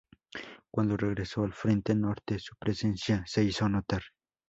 [0.71, 4.01] Cuando regresó al Frente norte, su presencia se hizo notar.